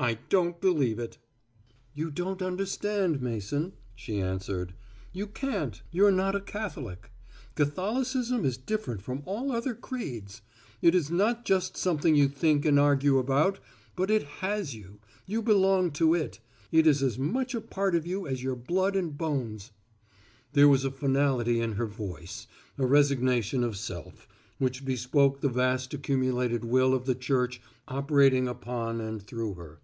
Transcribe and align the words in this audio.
I 0.00 0.14
don't 0.28 0.60
believe 0.60 1.00
it." 1.00 1.18
"You 1.92 2.12
don't 2.12 2.40
understand, 2.40 3.20
Mason," 3.20 3.72
she 3.96 4.20
answered, 4.20 4.74
"you 5.12 5.26
can't. 5.26 5.82
You're 5.90 6.12
not 6.12 6.36
a 6.36 6.40
Catholic. 6.40 7.10
Catholicism 7.56 8.44
is 8.44 8.56
different 8.56 9.02
from 9.02 9.24
all 9.26 9.50
other 9.50 9.74
creeds. 9.74 10.40
It 10.80 10.94
is 10.94 11.10
not 11.10 11.44
just 11.44 11.76
something 11.76 12.14
you 12.14 12.28
think 12.28 12.64
and 12.64 12.78
argue 12.78 13.18
about, 13.18 13.58
but 13.96 14.08
it 14.08 14.22
has 14.38 14.72
you 14.72 15.00
you 15.26 15.42
belong 15.42 15.90
to 15.98 16.14
it; 16.14 16.38
it 16.70 16.86
is 16.86 17.02
as 17.02 17.18
much 17.18 17.52
a 17.52 17.60
part 17.60 17.96
of 17.96 18.06
you 18.06 18.24
as 18.24 18.40
your 18.40 18.54
blood 18.54 18.94
and 18.94 19.18
bones." 19.18 19.72
There 20.52 20.68
was 20.68 20.84
a 20.84 20.92
finality 20.92 21.60
in 21.60 21.72
her 21.72 21.86
voice, 21.86 22.46
a 22.78 22.86
resignation 22.86 23.64
of 23.64 23.76
self, 23.76 24.28
which 24.58 24.84
bespoke 24.84 25.40
the 25.40 25.48
vast 25.48 25.92
accumulated 25.92 26.64
will 26.64 26.94
of 26.94 27.04
the 27.04 27.16
Church 27.16 27.60
operating 27.88 28.46
upon 28.46 29.00
and 29.00 29.20
through 29.20 29.54
her. 29.54 29.80